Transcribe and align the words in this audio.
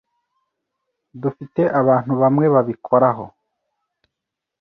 Dufite 1.21 1.61
abantu 1.79 2.13
bamwe 2.21 2.45
babikoraho. 2.53 3.25